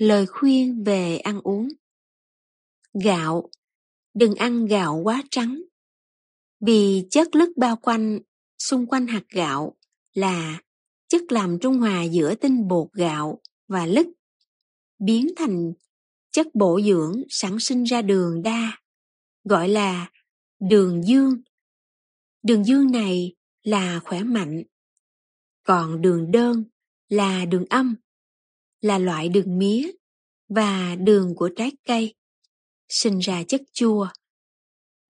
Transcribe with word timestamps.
Lời 0.00 0.26
khuyên 0.26 0.84
về 0.84 1.18
ăn 1.18 1.40
uống. 1.40 1.68
Gạo. 3.04 3.50
Đừng 4.14 4.34
ăn 4.34 4.66
gạo 4.66 5.00
quá 5.04 5.22
trắng. 5.30 5.62
Vì 6.60 7.06
chất 7.10 7.34
lứt 7.34 7.56
bao 7.56 7.76
quanh, 7.76 8.20
xung 8.58 8.86
quanh 8.86 9.06
hạt 9.06 9.22
gạo 9.30 9.76
là 10.12 10.60
chất 11.08 11.32
làm 11.32 11.58
trung 11.58 11.78
hòa 11.78 12.02
giữa 12.02 12.34
tinh 12.34 12.68
bột 12.68 12.92
gạo 12.92 13.40
và 13.68 13.86
lứt, 13.86 14.06
biến 14.98 15.28
thành 15.36 15.72
chất 16.30 16.46
bổ 16.54 16.80
dưỡng 16.80 17.22
sản 17.28 17.58
sinh 17.58 17.84
ra 17.84 18.02
đường 18.02 18.42
đa, 18.42 18.78
gọi 19.44 19.68
là 19.68 20.10
đường 20.60 21.02
dương. 21.04 21.42
Đường 22.42 22.64
dương 22.64 22.92
này 22.92 23.34
là 23.62 24.00
khỏe 24.04 24.22
mạnh, 24.22 24.62
còn 25.62 26.02
đường 26.02 26.30
đơn 26.30 26.64
là 27.08 27.44
đường 27.44 27.64
âm 27.70 27.94
là 28.80 28.98
loại 28.98 29.28
đường 29.28 29.58
mía 29.58 29.90
và 30.48 30.96
đường 30.96 31.34
của 31.36 31.50
trái 31.56 31.72
cây 31.84 32.14
sinh 32.88 33.18
ra 33.18 33.42
chất 33.48 33.62
chua. 33.72 34.08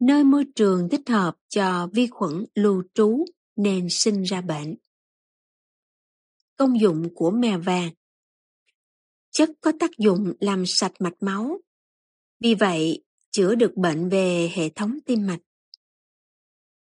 Nơi 0.00 0.24
môi 0.24 0.44
trường 0.54 0.88
thích 0.88 1.08
hợp 1.08 1.36
cho 1.48 1.88
vi 1.92 2.06
khuẩn 2.06 2.44
lưu 2.54 2.82
trú 2.94 3.24
nên 3.56 3.86
sinh 3.90 4.22
ra 4.22 4.40
bệnh. 4.40 4.76
Công 6.56 6.80
dụng 6.80 7.08
của 7.14 7.30
mè 7.30 7.58
vàng. 7.58 7.90
Chất 9.30 9.50
có 9.60 9.72
tác 9.80 9.90
dụng 9.98 10.32
làm 10.40 10.64
sạch 10.66 10.92
mạch 10.98 11.16
máu, 11.20 11.60
vì 12.40 12.54
vậy 12.54 13.04
chữa 13.30 13.54
được 13.54 13.72
bệnh 13.76 14.08
về 14.08 14.50
hệ 14.54 14.68
thống 14.68 14.98
tim 15.06 15.26
mạch. 15.26 15.40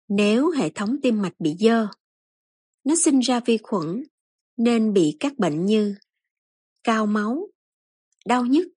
Nếu 0.07 0.51
hệ 0.51 0.69
thống 0.69 0.95
tim 1.01 1.21
mạch 1.21 1.39
bị 1.39 1.55
dơ, 1.59 1.87
nó 2.83 2.95
sinh 2.95 3.19
ra 3.19 3.39
vi 3.39 3.57
khuẩn 3.63 4.03
nên 4.57 4.93
bị 4.93 5.17
các 5.19 5.37
bệnh 5.37 5.65
như 5.65 5.95
cao 6.87 7.05
máu, 7.05 7.47
đau 8.25 8.45
nhức, 8.45 8.67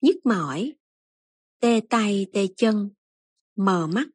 nhức 0.00 0.16
mỏi, 0.26 0.72
tê 1.60 1.80
tay 1.90 2.26
tê 2.32 2.46
chân, 2.56 2.90
mờ 3.56 3.86
mắt. 3.86 4.08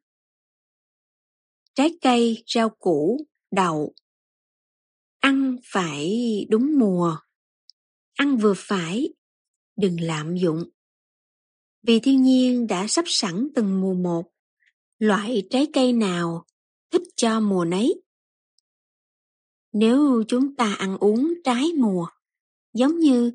Trái 1.74 1.98
cây, 2.00 2.44
rau 2.46 2.70
củ, 2.70 3.26
đậu. 3.50 3.94
Ăn 5.18 5.56
phải 5.64 6.10
đúng 6.50 6.78
mùa. 6.78 7.16
Ăn 8.14 8.36
vừa 8.36 8.54
phải, 8.56 9.08
đừng 9.76 10.00
lạm 10.00 10.36
dụng. 10.36 10.64
Vì 11.82 12.00
thiên 12.00 12.22
nhiên 12.22 12.66
đã 12.66 12.86
sắp 12.88 13.04
sẵn 13.08 13.48
từng 13.54 13.80
mùa 13.80 13.94
một, 13.94 14.32
loại 14.98 15.46
trái 15.50 15.66
cây 15.72 15.92
nào 15.92 16.44
thích 16.90 17.02
cho 17.16 17.40
mùa 17.40 17.64
nấy. 17.64 18.02
Nếu 19.72 20.24
chúng 20.28 20.56
ta 20.56 20.74
ăn 20.74 20.98
uống 20.98 21.34
trái 21.44 21.68
mùa, 21.76 22.06
giống 22.72 22.98
như 22.98 23.32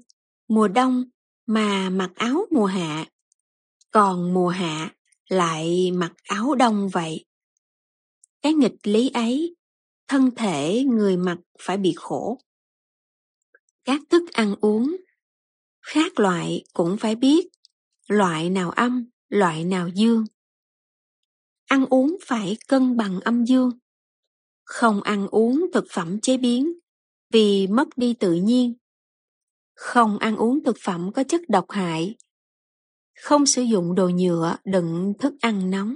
mùa 0.47 0.67
đông 0.67 1.03
mà 1.45 1.89
mặc 1.89 2.11
áo 2.15 2.45
mùa 2.51 2.65
hạ, 2.65 3.05
còn 3.91 4.33
mùa 4.33 4.49
hạ 4.49 4.95
lại 5.29 5.91
mặc 5.91 6.13
áo 6.23 6.55
đông 6.55 6.89
vậy. 6.89 7.25
Cái 8.41 8.53
nghịch 8.53 8.77
lý 8.83 9.09
ấy, 9.09 9.55
thân 10.07 10.31
thể 10.35 10.83
người 10.87 11.17
mặc 11.17 11.37
phải 11.59 11.77
bị 11.77 11.93
khổ. 11.95 12.39
Các 13.83 14.01
thức 14.09 14.23
ăn 14.33 14.55
uống, 14.61 14.97
khác 15.81 16.19
loại 16.19 16.63
cũng 16.73 16.97
phải 16.97 17.15
biết 17.15 17.47
loại 18.07 18.49
nào 18.49 18.71
âm, 18.71 19.09
loại 19.29 19.63
nào 19.63 19.87
dương. 19.87 20.25
Ăn 21.65 21.85
uống 21.85 22.17
phải 22.25 22.57
cân 22.67 22.97
bằng 22.97 23.19
âm 23.19 23.45
dương 23.45 23.71
không 24.67 25.01
ăn 25.01 25.27
uống 25.27 25.65
thực 25.73 25.85
phẩm 25.89 26.19
chế 26.21 26.37
biến 26.37 26.73
vì 27.33 27.67
mất 27.67 27.87
đi 27.95 28.13
tự 28.13 28.33
nhiên. 28.33 28.73
Không 29.77 30.17
ăn 30.17 30.35
uống 30.37 30.63
thực 30.63 30.77
phẩm 30.83 31.11
có 31.13 31.23
chất 31.23 31.41
độc 31.49 31.65
hại. 31.69 32.15
Không 33.19 33.45
sử 33.45 33.61
dụng 33.61 33.95
đồ 33.95 34.09
nhựa 34.09 34.55
đựng 34.65 35.13
thức 35.19 35.33
ăn 35.41 35.71
nóng. 35.71 35.95